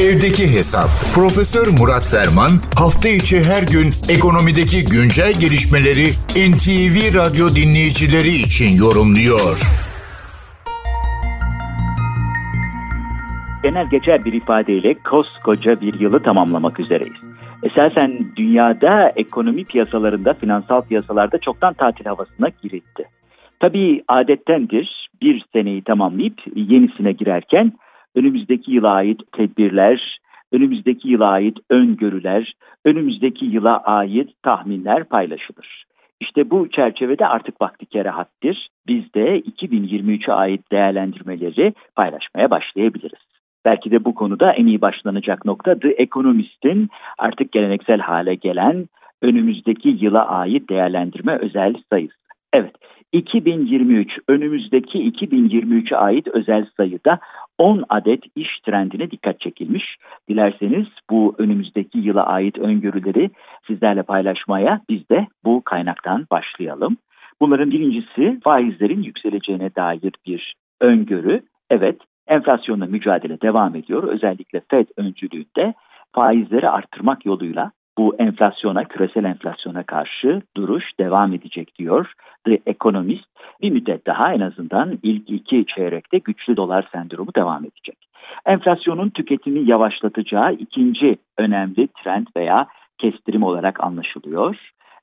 Evdeki 0.00 0.56
Hesap. 0.56 0.88
Profesör 1.14 1.66
Murat 1.78 2.06
Ferman 2.12 2.50
hafta 2.78 3.08
içi 3.08 3.36
her 3.50 3.62
gün 3.62 3.88
ekonomideki 4.16 4.84
güncel 4.84 5.32
gelişmeleri 5.40 6.06
NTV 6.50 6.96
Radyo 7.18 7.46
dinleyicileri 7.58 8.28
için 8.28 8.76
yorumluyor. 8.84 9.56
Genel 13.62 13.90
geçer 13.90 14.24
bir 14.24 14.32
ifadeyle 14.32 14.94
koskoca 14.94 15.80
bir 15.80 16.00
yılı 16.00 16.22
tamamlamak 16.22 16.80
üzereyiz. 16.80 17.22
Esasen 17.62 18.26
dünyada 18.36 19.12
ekonomi 19.16 19.64
piyasalarında, 19.64 20.32
finansal 20.32 20.82
piyasalarda 20.82 21.38
çoktan 21.38 21.74
tatil 21.74 22.04
havasına 22.04 22.48
girildi. 22.62 23.04
Tabii 23.60 24.04
adettendir 24.08 25.10
bir 25.22 25.44
seneyi 25.52 25.82
tamamlayıp 25.82 26.38
yenisine 26.56 27.12
girerken 27.12 27.72
önümüzdeki 28.16 28.72
yıla 28.72 28.90
ait 28.90 29.20
tedbirler, 29.32 30.18
önümüzdeki 30.52 31.08
yıla 31.08 31.28
ait 31.28 31.58
öngörüler, 31.70 32.52
önümüzdeki 32.84 33.44
yıla 33.44 33.78
ait 33.78 34.42
tahminler 34.42 35.04
paylaşılır. 35.04 35.84
İşte 36.20 36.50
bu 36.50 36.68
çerçevede 36.70 37.26
artık 37.26 37.60
vakti 37.60 37.86
kerahattir. 37.86 38.68
Biz 38.86 39.14
de 39.14 39.40
2023'e 39.40 40.32
ait 40.32 40.72
değerlendirmeleri 40.72 41.74
paylaşmaya 41.96 42.50
başlayabiliriz. 42.50 43.26
Belki 43.64 43.90
de 43.90 44.04
bu 44.04 44.14
konuda 44.14 44.52
en 44.52 44.66
iyi 44.66 44.80
başlanacak 44.80 45.44
nokta 45.44 45.78
The 45.78 45.88
Economist'in 45.88 46.88
artık 47.18 47.52
geleneksel 47.52 48.00
hale 48.00 48.34
gelen 48.34 48.88
önümüzdeki 49.22 49.88
yıla 49.88 50.28
ait 50.28 50.68
değerlendirme 50.70 51.38
özel 51.38 51.74
sayısı. 51.90 52.14
Evet, 52.52 52.74
2023 53.12 54.18
önümüzdeki 54.28 54.98
2023'e 54.98 55.96
ait 55.96 56.28
özel 56.28 56.66
sayıda 56.76 57.18
10 57.58 57.84
adet 57.88 58.22
iş 58.36 58.60
trendine 58.60 59.10
dikkat 59.10 59.40
çekilmiş. 59.40 59.96
Dilerseniz 60.28 60.86
bu 61.10 61.34
önümüzdeki 61.38 61.98
yıla 61.98 62.26
ait 62.26 62.58
öngörüleri 62.58 63.30
sizlerle 63.66 64.02
paylaşmaya 64.02 64.80
biz 64.88 65.08
de 65.08 65.26
bu 65.44 65.62
kaynaktan 65.64 66.26
başlayalım. 66.30 66.96
Bunların 67.40 67.70
birincisi 67.70 68.40
faizlerin 68.44 69.02
yükseleceğine 69.02 69.74
dair 69.74 70.12
bir 70.26 70.54
öngörü. 70.80 71.42
Evet, 71.70 72.00
enflasyonla 72.26 72.86
mücadele 72.86 73.40
devam 73.40 73.76
ediyor. 73.76 74.02
Özellikle 74.02 74.60
Fed 74.70 74.86
öncülüğünde 74.96 75.74
faizleri 76.12 76.68
arttırmak 76.68 77.26
yoluyla 77.26 77.72
bu 77.98 78.16
enflasyona, 78.18 78.84
küresel 78.84 79.24
enflasyona 79.24 79.82
karşı 79.82 80.42
duruş 80.56 80.84
devam 81.00 81.32
edecek 81.32 81.78
diyor 81.78 82.12
The 82.44 82.58
Economist. 82.66 83.24
Bir 83.62 83.70
müddet 83.70 84.06
daha 84.06 84.32
en 84.32 84.40
azından 84.40 84.98
ilk 85.02 85.30
iki 85.30 85.64
çeyrekte 85.66 86.18
güçlü 86.18 86.56
dolar 86.56 86.88
sendromu 86.92 87.34
devam 87.34 87.64
edecek. 87.64 87.96
Enflasyonun 88.46 89.08
tüketimi 89.08 89.70
yavaşlatacağı 89.70 90.52
ikinci 90.52 91.16
önemli 91.38 91.88
trend 92.04 92.26
veya 92.36 92.66
kestirim 92.98 93.42
olarak 93.42 93.84
anlaşılıyor. 93.84 94.56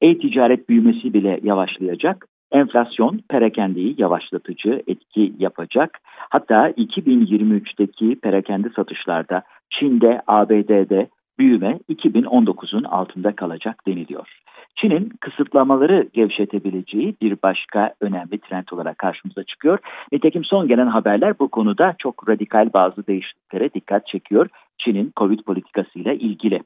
E-ticaret 0.00 0.68
büyümesi 0.68 1.14
bile 1.14 1.40
yavaşlayacak. 1.42 2.26
Enflasyon 2.52 3.20
perekendeyi 3.28 3.94
yavaşlatıcı 3.98 4.82
etki 4.86 5.32
yapacak. 5.38 5.98
Hatta 6.30 6.70
2023'teki 6.70 8.20
perakende 8.20 8.68
satışlarda 8.76 9.42
Çin'de, 9.70 10.22
ABD'de 10.26 11.08
büyüme 11.40 11.78
2019'un 11.88 12.84
altında 12.84 13.36
kalacak 13.36 13.86
deniliyor. 13.86 14.28
Çin'in 14.76 15.12
kısıtlamaları 15.20 16.08
gevşetebileceği 16.12 17.14
bir 17.22 17.36
başka 17.42 17.94
önemli 18.00 18.38
trend 18.38 18.64
olarak 18.72 18.98
karşımıza 18.98 19.44
çıkıyor. 19.44 19.78
Nitekim 20.12 20.44
son 20.44 20.68
gelen 20.68 20.86
haberler 20.86 21.38
bu 21.38 21.48
konuda 21.48 21.94
çok 21.98 22.28
radikal 22.28 22.72
bazı 22.74 23.06
değişikliklere 23.06 23.74
dikkat 23.74 24.06
çekiyor. 24.06 24.48
Çin'in 24.78 25.12
Covid 25.16 25.40
politikasıyla 25.40 26.12
ilgili. 26.12 26.60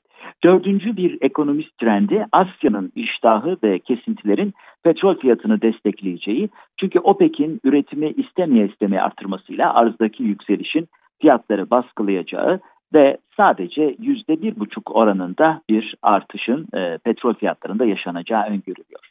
Dördüncü 0.44 0.96
bir 0.96 1.18
ekonomist 1.20 1.78
trendi 1.78 2.26
Asya'nın 2.32 2.92
iştahı 2.96 3.56
ve 3.64 3.78
kesintilerin 3.78 4.54
petrol 4.84 5.18
fiyatını 5.18 5.62
destekleyeceği. 5.62 6.48
Çünkü 6.80 6.98
OPEC'in 6.98 7.60
üretimi 7.64 8.10
istemeye 8.10 8.66
istemeye 8.66 9.02
artırmasıyla 9.02 9.74
arzdaki 9.74 10.22
yükselişin 10.22 10.88
fiyatları 11.20 11.70
baskılayacağı 11.70 12.60
ve 12.94 13.16
sadece 13.36 13.96
yüzde 13.98 14.42
bir 14.42 14.60
buçuk 14.60 14.96
oranında 14.96 15.60
bir 15.70 15.94
artışın 16.02 16.66
e, 16.74 16.98
petrol 16.98 17.34
fiyatlarında 17.34 17.84
yaşanacağı 17.84 18.42
öngörülüyor. 18.42 19.10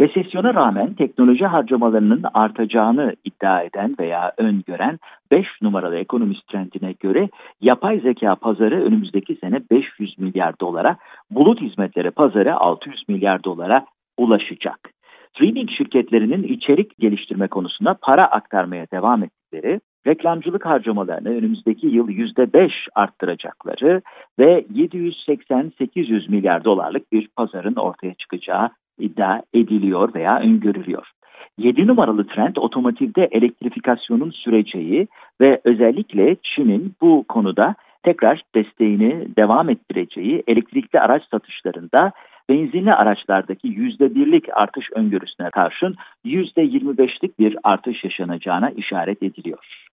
Resesyona 0.00 0.54
rağmen 0.54 0.94
teknoloji 0.94 1.46
harcamalarının 1.46 2.24
artacağını 2.34 3.16
iddia 3.24 3.62
eden 3.62 3.96
veya 4.00 4.32
öngören 4.38 4.98
5 5.30 5.46
numaralı 5.62 5.96
ekonomist 5.96 6.48
trendine 6.48 6.92
göre 6.92 7.28
yapay 7.60 8.00
zeka 8.00 8.34
pazarı 8.34 8.84
önümüzdeki 8.84 9.36
sene 9.36 9.60
500 9.70 10.18
milyar 10.18 10.60
dolara, 10.60 10.96
bulut 11.30 11.60
hizmetleri 11.60 12.10
pazarı 12.10 12.56
600 12.56 13.08
milyar 13.08 13.44
dolara 13.44 13.86
ulaşacak. 14.16 14.90
Streaming 15.34 15.70
şirketlerinin 15.70 16.42
içerik 16.42 16.98
geliştirme 16.98 17.48
konusunda 17.48 17.96
para 18.02 18.24
aktarmaya 18.24 18.86
devam 18.92 19.22
ettikleri 19.22 19.80
reklamcılık 20.06 20.66
harcamalarını 20.66 21.28
önümüzdeki 21.28 21.86
yıl 21.86 22.08
%5 22.08 22.70
arttıracakları 22.94 24.02
ve 24.38 24.64
780-800 24.74 26.30
milyar 26.30 26.64
dolarlık 26.64 27.12
bir 27.12 27.28
pazarın 27.36 27.74
ortaya 27.74 28.14
çıkacağı 28.14 28.70
iddia 28.98 29.42
ediliyor 29.54 30.14
veya 30.14 30.40
öngörülüyor. 30.40 31.10
7 31.58 31.86
numaralı 31.86 32.26
trend 32.26 32.56
otomotivde 32.56 33.28
elektrifikasyonun 33.32 34.30
süreceği 34.30 35.08
ve 35.40 35.60
özellikle 35.64 36.36
Çin'in 36.42 36.94
bu 37.00 37.24
konuda 37.28 37.74
tekrar 38.02 38.42
desteğini 38.54 39.36
devam 39.36 39.70
ettireceği 39.70 40.42
elektrikli 40.46 41.00
araç 41.00 41.22
satışlarında 41.30 42.12
benzinli 42.48 42.94
araçlardaki 42.94 43.68
%1'lik 43.68 44.44
artış 44.52 44.92
öngörüsüne 44.92 45.50
karşın 45.50 45.94
%25'lik 46.24 47.38
bir 47.38 47.56
artış 47.64 48.04
yaşanacağına 48.04 48.70
işaret 48.70 49.22
ediliyor. 49.22 49.83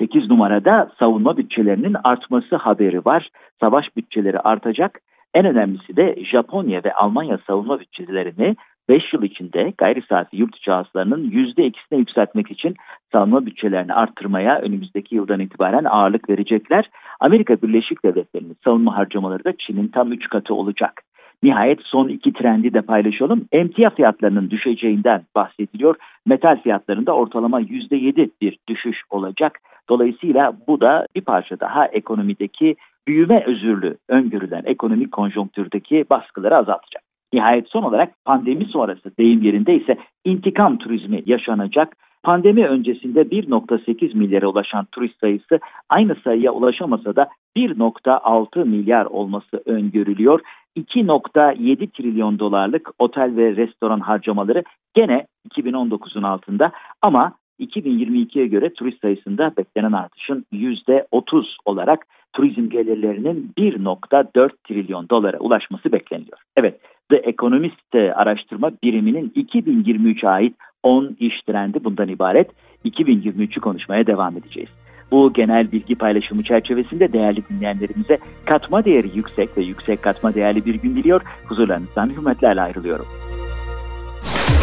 8 0.00 0.30
numarada 0.30 0.90
savunma 0.98 1.36
bütçelerinin 1.36 1.96
artması 2.04 2.56
haberi 2.56 3.04
var. 3.04 3.28
Savaş 3.60 3.96
bütçeleri 3.96 4.38
artacak. 4.40 5.00
En 5.34 5.46
önemlisi 5.46 5.96
de 5.96 6.24
Japonya 6.24 6.80
ve 6.84 6.94
Almanya 6.94 7.38
savunma 7.46 7.80
bütçelerini 7.80 8.56
5 8.88 9.12
yıl 9.12 9.22
içinde 9.22 9.72
gayri 9.78 10.02
saati 10.08 10.36
yurt 10.36 10.56
içi 10.56 10.70
hasılarının 10.70 11.30
%2'sine 11.30 11.98
yükseltmek 11.98 12.50
için 12.50 12.74
savunma 13.12 13.46
bütçelerini 13.46 13.94
arttırmaya 13.94 14.58
önümüzdeki 14.58 15.14
yıldan 15.14 15.40
itibaren 15.40 15.84
ağırlık 15.84 16.30
verecekler. 16.30 16.90
Amerika 17.20 17.62
Birleşik 17.62 18.04
Devletleri'nin 18.04 18.56
savunma 18.64 18.96
harcamaları 18.96 19.44
da 19.44 19.52
Çin'in 19.56 19.88
tam 19.88 20.12
3 20.12 20.28
katı 20.28 20.54
olacak. 20.54 21.02
Nihayet 21.42 21.80
son 21.82 22.08
iki 22.08 22.32
trendi 22.32 22.74
de 22.74 22.80
paylaşalım. 22.80 23.44
Emtia 23.52 23.90
fiyatlarının 23.90 24.50
düşeceğinden 24.50 25.22
bahsediliyor. 25.34 25.96
Metal 26.26 26.62
fiyatlarında 26.62 27.12
ortalama 27.12 27.60
%7 27.60 28.30
bir 28.40 28.58
düşüş 28.68 29.02
olacak. 29.10 29.58
Dolayısıyla 29.88 30.52
bu 30.66 30.80
da 30.80 31.06
bir 31.16 31.20
parça 31.20 31.60
daha 31.60 31.86
ekonomideki 31.86 32.76
büyüme 33.08 33.44
özürlü 33.46 33.96
öngörülen 34.08 34.62
ekonomik 34.64 35.12
konjonktürdeki 35.12 36.04
baskıları 36.10 36.56
azaltacak. 36.56 37.02
Nihayet 37.32 37.68
son 37.68 37.82
olarak 37.82 38.24
pandemi 38.24 38.64
sonrası 38.64 39.16
deyim 39.18 39.42
yerinde 39.42 39.74
ise 39.74 39.96
intikam 40.24 40.78
turizmi 40.78 41.22
yaşanacak. 41.26 41.96
Pandemi 42.22 42.66
öncesinde 42.66 43.22
1.8 43.22 44.16
milyara 44.16 44.46
ulaşan 44.46 44.84
turist 44.92 45.20
sayısı 45.20 45.60
aynı 45.88 46.16
sayıya 46.24 46.52
ulaşamasa 46.52 47.16
da 47.16 47.28
1.6 47.56 48.64
milyar 48.64 49.04
olması 49.04 49.62
öngörülüyor. 49.66 50.40
2.7 50.76 51.90
trilyon 51.90 52.38
dolarlık 52.38 52.90
otel 52.98 53.36
ve 53.36 53.56
restoran 53.56 54.00
harcamaları 54.00 54.62
gene 54.94 55.26
2019'un 55.50 56.22
altında 56.22 56.72
ama 57.02 57.32
2022'ye 57.60 58.46
göre 58.46 58.72
turist 58.72 59.00
sayısında 59.00 59.52
beklenen 59.56 59.92
artışın 59.92 60.44
%30 60.52 61.44
olarak 61.64 62.06
turizm 62.32 62.68
gelirlerinin 62.68 63.52
1.4 63.58 64.50
trilyon 64.64 65.08
dolara 65.08 65.38
ulaşması 65.38 65.92
bekleniyor. 65.92 66.38
Evet, 66.56 66.80
The 67.10 67.16
Economist 67.16 67.94
araştırma 67.94 68.70
biriminin 68.82 69.32
2023'e 69.36 70.28
ait 70.28 70.56
10 70.82 71.16
iş 71.20 71.34
trendi 71.46 71.84
bundan 71.84 72.08
ibaret. 72.08 72.50
2023'ü 72.84 73.60
konuşmaya 73.60 74.06
devam 74.06 74.36
edeceğiz. 74.36 74.68
Bu 75.10 75.32
genel 75.32 75.72
bilgi 75.72 75.94
paylaşımı 75.94 76.42
çerçevesinde 76.42 77.12
değerli 77.12 77.42
dinleyenlerimize 77.50 78.18
katma 78.44 78.84
değeri 78.84 79.10
yüksek 79.14 79.58
ve 79.58 79.62
yüksek 79.62 80.02
katma 80.02 80.34
değerli 80.34 80.66
bir 80.66 80.74
gün 80.74 80.96
diliyor. 80.96 81.20
Huzurlarınızdan 81.46 82.10
hürmetlerle 82.10 82.60
ayrılıyorum. 82.60 83.06